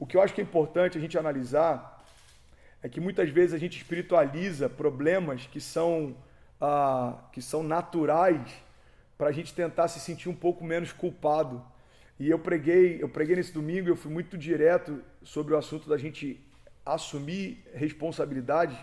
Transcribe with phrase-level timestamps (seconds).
[0.00, 2.02] o que eu acho que é importante a gente analisar
[2.82, 6.16] é que muitas vezes a gente espiritualiza problemas que são,
[6.58, 8.50] ah, que são naturais
[9.18, 11.62] para a gente tentar se sentir um pouco menos culpado.
[12.18, 15.98] E eu preguei, eu preguei nesse domingo, eu fui muito direto sobre o assunto da
[15.98, 16.40] gente
[16.84, 18.78] assumir responsabilidades,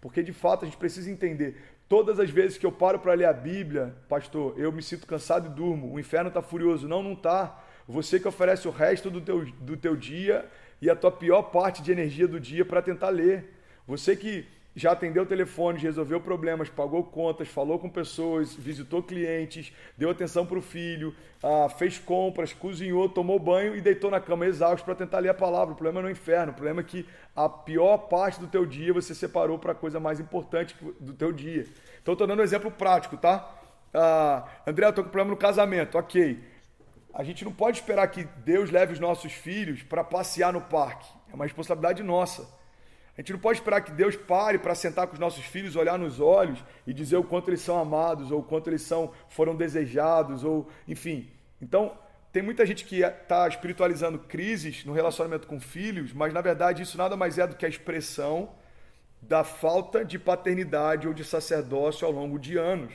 [0.00, 1.62] porque de fato a gente precisa entender.
[1.86, 5.48] Todas as vezes que eu paro para ler a Bíblia, pastor, eu me sinto cansado
[5.48, 5.92] e durmo.
[5.92, 6.88] O inferno está furioso.
[6.88, 7.61] Não, não está.
[7.86, 10.48] Você que oferece o resto do teu, do teu dia
[10.80, 13.52] e a tua pior parte de energia do dia para tentar ler.
[13.86, 20.08] Você que já atendeu telefones, resolveu problemas, pagou contas, falou com pessoas, visitou clientes, deu
[20.08, 24.84] atenção para o filho, ah, fez compras, cozinhou, tomou banho e deitou na cama exausto
[24.84, 25.74] para tentar ler a palavra.
[25.74, 26.52] O problema é no inferno.
[26.52, 30.00] O problema é que a pior parte do teu dia você separou para a coisa
[30.00, 31.66] mais importante do teu dia.
[32.00, 33.54] Então, estou dando um exemplo prático, tá?
[33.92, 35.98] Ah, André, eu estou com problema no casamento.
[35.98, 36.51] Ok.
[37.12, 41.08] A gente não pode esperar que Deus leve os nossos filhos para passear no parque.
[41.30, 42.42] É uma responsabilidade nossa.
[43.16, 45.98] A gente não pode esperar que Deus pare para sentar com os nossos filhos, olhar
[45.98, 49.54] nos olhos e dizer o quanto eles são amados, ou o quanto eles são, foram
[49.54, 51.30] desejados, ou enfim.
[51.60, 51.92] Então,
[52.32, 56.96] tem muita gente que está espiritualizando crises no relacionamento com filhos, mas na verdade isso
[56.96, 58.54] nada mais é do que a expressão
[59.20, 62.94] da falta de paternidade ou de sacerdócio ao longo de anos.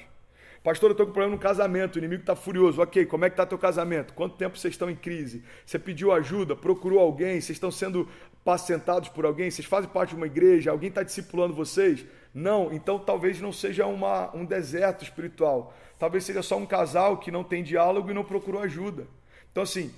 [0.64, 2.82] Pastor, eu estou com problema no casamento, o inimigo está furioso.
[2.82, 4.14] Ok, como é que está teu casamento?
[4.14, 5.44] Quanto tempo vocês estão em crise?
[5.66, 6.56] Você pediu ajuda?
[6.56, 7.40] Procurou alguém?
[7.40, 8.08] Vocês estão sendo
[8.42, 9.50] apacentados por alguém?
[9.50, 10.72] Vocês fazem parte de uma igreja?
[10.72, 12.06] Alguém está discipulando vocês?
[12.34, 15.74] Não, então talvez não seja uma, um deserto espiritual.
[15.98, 19.08] Talvez seja só um casal que não tem diálogo e não procurou ajuda.
[19.52, 19.94] Então, assim,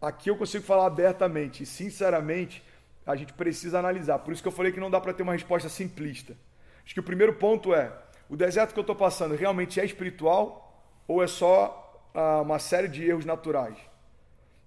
[0.00, 2.62] aqui eu consigo falar abertamente e sinceramente,
[3.06, 4.18] a gente precisa analisar.
[4.18, 6.36] Por isso que eu falei que não dá para ter uma resposta simplista.
[6.84, 7.92] Acho que o primeiro ponto é
[8.28, 12.88] o deserto que eu estou passando realmente é espiritual ou é só ah, uma série
[12.88, 13.76] de erros naturais?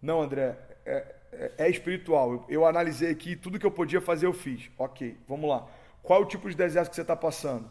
[0.02, 0.56] Não, André,
[0.86, 2.34] é, é, é espiritual.
[2.34, 4.70] Eu, eu, analisei aqui, tudo que eu podia fazer eu fiz.
[4.78, 5.68] Ok, vamos lá.
[6.04, 7.70] Qual é o tipo de deserto que você está passando?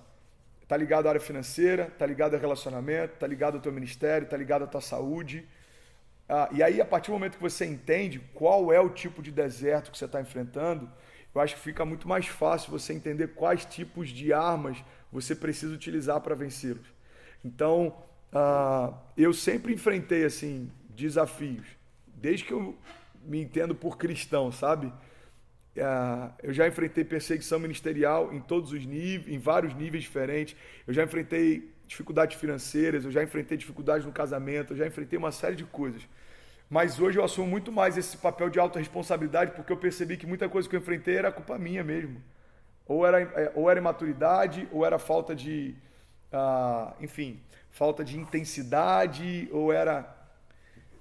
[0.63, 4.37] Está ligado à área financeira, está ligado ao relacionamento, está ligado ao teu ministério, está
[4.37, 5.47] ligado à tua saúde.
[6.29, 9.31] Ah, e aí, a partir do momento que você entende qual é o tipo de
[9.31, 10.91] deserto que você está enfrentando,
[11.35, 14.83] eu acho que fica muito mais fácil você entender quais tipos de armas
[15.13, 16.87] você precisa utilizar para vencê-los.
[17.45, 17.97] Então,
[18.33, 21.67] uh, eu sempre enfrentei assim desafios,
[22.07, 22.77] desde que eu
[23.23, 24.87] me entendo por cristão, sabe?
[24.87, 30.57] Uh, eu já enfrentei perseguição ministerial em todos os níveis, em vários níveis diferentes.
[30.87, 35.31] Eu já enfrentei dificuldades financeiras, eu já enfrentei dificuldades no casamento, eu já enfrentei uma
[35.31, 36.03] série de coisas.
[36.69, 40.27] Mas hoje eu assumo muito mais esse papel de alta responsabilidade porque eu percebi que
[40.27, 42.21] muita coisa que eu enfrentei era culpa minha mesmo.
[42.87, 45.75] Ou era, é, ou era imaturidade, ou era falta de,
[46.33, 47.41] uh, enfim,
[47.71, 50.13] falta de intensidade, ou era.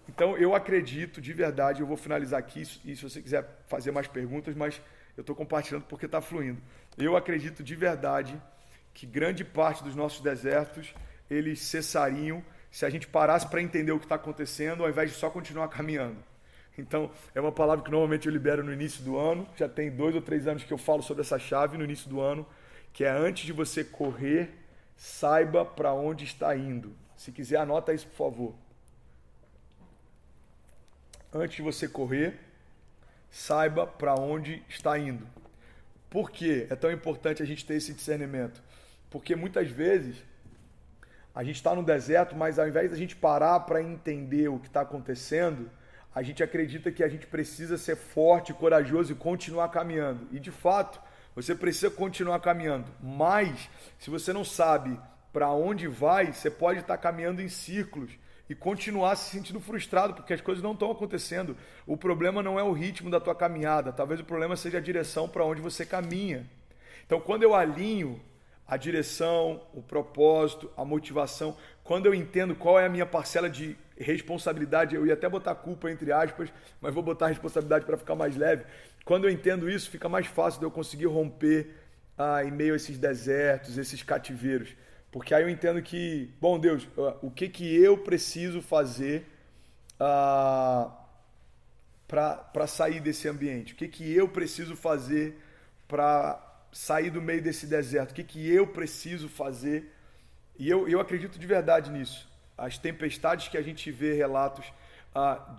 [0.07, 4.07] Então eu acredito de verdade, eu vou finalizar aqui, e se você quiser fazer mais
[4.07, 4.81] perguntas, mas
[5.17, 6.61] eu estou compartilhando porque está fluindo.
[6.97, 8.39] Eu acredito de verdade
[8.93, 10.93] que grande parte dos nossos desertos
[11.29, 12.43] eles cessariam
[12.75, 15.69] se a gente parasse para entender o que está acontecendo, ao invés de só continuar
[15.79, 16.17] caminhando.
[16.77, 19.47] Então, é uma palavra que normalmente eu libero no início do ano.
[19.55, 22.19] Já tem dois ou três anos que eu falo sobre essa chave no início do
[22.19, 22.45] ano,
[22.91, 24.49] que é antes de você correr,
[24.97, 26.93] saiba para onde está indo.
[27.15, 28.55] Se quiser, anota isso, por favor.
[31.33, 32.37] Antes de você correr,
[33.31, 35.25] saiba para onde está indo.
[36.09, 38.61] Por que é tão importante a gente ter esse discernimento?
[39.09, 40.21] Porque muitas vezes
[41.35, 44.67] a gente está no deserto, mas ao invés da gente parar para entender o que
[44.67, 45.69] está acontecendo,
[46.13, 50.25] a gente acredita que a gente precisa ser forte, corajoso e continuar caminhando.
[50.31, 51.01] E de fato,
[51.35, 52.85] você precisa continuar caminhando.
[53.03, 53.69] Mas,
[53.99, 54.97] se você não sabe
[55.33, 58.11] para onde vai, você pode estar caminhando em círculos
[58.49, 61.57] e continuar se sentindo frustrado porque as coisas não estão acontecendo.
[61.85, 65.27] O problema não é o ritmo da tua caminhada, talvez o problema seja a direção
[65.27, 66.49] para onde você caminha.
[67.05, 68.21] Então, quando eu alinho
[68.67, 73.77] a direção, o propósito, a motivação, quando eu entendo qual é a minha parcela de
[73.97, 78.35] responsabilidade, eu ia até botar culpa entre aspas, mas vou botar responsabilidade para ficar mais
[78.35, 78.65] leve.
[79.05, 81.75] Quando eu entendo isso, fica mais fácil de eu conseguir romper
[82.17, 84.75] ah, em meio a esses desertos, esses cativeiros.
[85.11, 86.87] Porque aí eu entendo que, bom Deus,
[87.21, 89.25] o que, que eu preciso fazer
[89.99, 90.91] ah,
[92.07, 93.73] para sair desse ambiente?
[93.73, 95.39] O que, que eu preciso fazer
[95.87, 96.44] para
[96.77, 98.11] sair do meio desse deserto?
[98.11, 99.91] O que, que eu preciso fazer?
[100.57, 104.65] E eu, eu acredito de verdade nisso as tempestades que a gente vê relatos,
[105.13, 105.57] ah,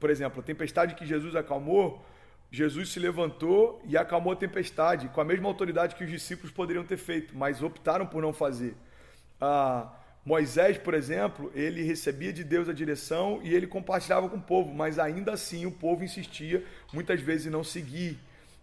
[0.00, 2.04] por exemplo, a tempestade que Jesus acalmou,
[2.50, 6.84] Jesus se levantou e acalmou a tempestade com a mesma autoridade que os discípulos poderiam
[6.84, 8.74] ter feito, mas optaram por não fazer.
[9.40, 9.92] Ah,
[10.24, 14.72] Moisés, por exemplo, ele recebia de Deus a direção e ele compartilhava com o povo,
[14.74, 18.18] mas ainda assim o povo insistia muitas vezes em não seguir.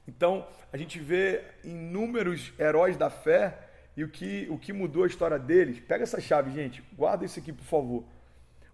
[0.07, 3.57] Então, a gente vê inúmeros heróis da fé
[3.97, 5.79] e o que, o que mudou a história deles.
[5.79, 8.03] Pega essa chave, gente, guarda isso aqui, por favor.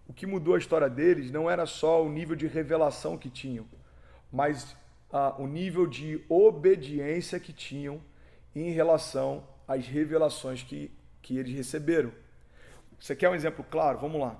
[0.08, 3.66] O que mudou a história deles não era só o nível de revelação que tinham,
[4.32, 4.76] mas
[5.12, 8.02] ah, o nível de obediência que tinham
[8.54, 10.92] em relação às revelações que,
[11.22, 12.12] que eles receberam.
[13.00, 14.00] Você quer um exemplo claro?
[14.00, 14.40] Vamos lá.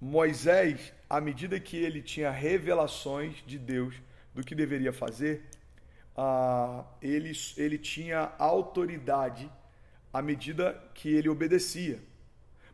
[0.00, 3.94] Moisés, à medida que ele tinha revelações de Deus
[4.34, 5.44] do que deveria fazer,
[6.16, 9.50] ah, ele, ele tinha autoridade
[10.12, 11.98] à medida que ele obedecia.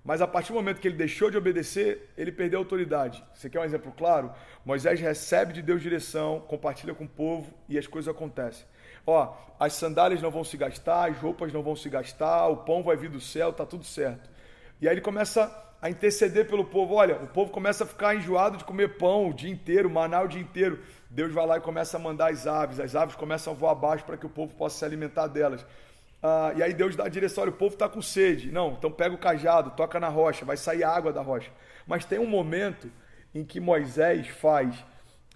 [0.02, 3.22] Mas a partir do momento que ele deixou de obedecer, ele perdeu a autoridade.
[3.34, 4.32] Você quer um exemplo claro?
[4.64, 8.64] Moisés recebe de Deus direção, compartilha com o povo e as coisas acontecem.
[9.06, 12.82] Ó, as sandálias não vão se gastar, as roupas não vão se gastar, o pão
[12.82, 14.30] vai vir do céu, tá tudo certo.
[14.80, 15.48] E aí ele começa
[15.80, 16.94] a interceder pelo povo.
[16.94, 20.28] Olha, o povo começa a ficar enjoado de comer pão o dia inteiro, maná o
[20.28, 20.80] dia inteiro.
[21.08, 22.78] Deus vai lá e começa a mandar as aves.
[22.78, 25.64] As aves começam a voar abaixo para que o povo possa se alimentar delas.
[26.22, 28.52] Ah, e aí Deus dá a direção: olha, o povo está com sede.
[28.52, 31.50] Não, então pega o cajado, toca na rocha, vai sair água da rocha.
[31.86, 32.90] Mas tem um momento
[33.34, 34.84] em que Moisés faz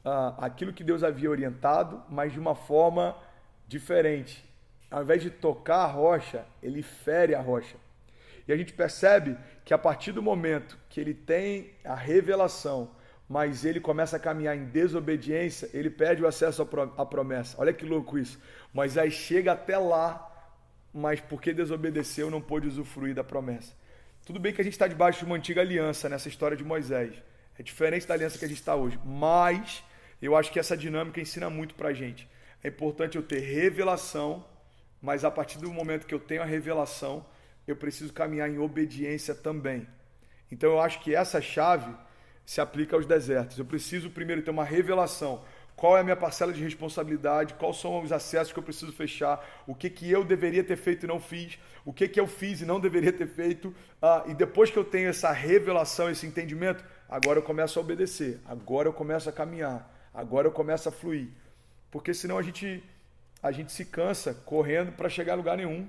[0.05, 3.17] ah, aquilo que Deus havia orientado, mas de uma forma
[3.67, 4.45] diferente.
[4.91, 7.77] Ao invés de tocar a rocha, ele fere a rocha.
[8.47, 12.91] E a gente percebe que a partir do momento que ele tem a revelação,
[13.29, 17.57] mas ele começa a caminhar em desobediência, ele perde o acesso à promessa.
[17.59, 18.39] Olha que louco isso.
[18.73, 20.31] Moisés chega até lá,
[20.93, 23.73] mas porque desobedeceu, não pôde usufruir da promessa.
[24.27, 27.15] Tudo bem que a gente está debaixo de uma antiga aliança nessa história de Moisés.
[27.59, 28.99] É diferente da aliança que a gente está hoje.
[29.05, 29.83] Mas
[30.21, 32.29] eu acho que essa dinâmica ensina muito para a gente.
[32.63, 34.45] É importante eu ter revelação,
[35.01, 37.25] mas a partir do momento que eu tenho a revelação,
[37.67, 39.87] eu preciso caminhar em obediência também.
[40.51, 41.95] Então eu acho que essa chave
[42.45, 43.59] se aplica aos desertos.
[43.59, 45.43] Eu preciso primeiro ter uma revelação.
[45.77, 47.55] Qual é a minha parcela de responsabilidade?
[47.55, 49.45] Quais são os acessos que eu preciso fechar?
[49.67, 51.59] O que, que eu deveria ter feito e não fiz?
[51.85, 53.75] O que, que eu fiz e não deveria ter feito?
[54.01, 58.41] Ah, e depois que eu tenho essa revelação, esse entendimento, agora eu começo a obedecer.
[58.45, 59.91] Agora eu começo a caminhar.
[60.13, 61.29] Agora eu começo a fluir.
[61.91, 62.83] Porque senão a gente,
[63.43, 65.89] a gente se cansa correndo para chegar a lugar nenhum.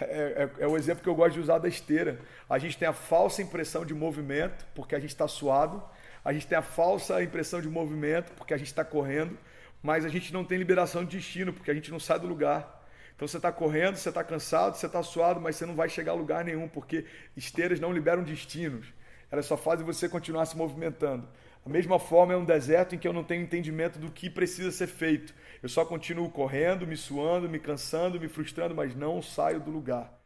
[0.00, 2.18] É, é, é, o exemplo que eu gosto de usar da esteira.
[2.48, 5.82] A gente tem a falsa impressão de movimento, porque a gente está suado.
[6.24, 9.36] A gente tem a falsa impressão de movimento, porque a gente está correndo.
[9.82, 12.80] Mas a gente não tem liberação de destino, porque a gente não sai do lugar.
[13.14, 16.12] Então você está correndo, você está cansado, você está suado, mas você não vai chegar
[16.12, 17.04] a lugar nenhum, porque
[17.36, 18.86] esteiras não liberam destinos.
[19.30, 21.28] Elas só fazem você continuar se movimentando.
[21.64, 24.72] Da mesma forma, é um deserto em que eu não tenho entendimento do que precisa
[24.72, 25.32] ser feito.
[25.62, 30.21] Eu só continuo correndo, me suando, me cansando, me frustrando, mas não saio do lugar.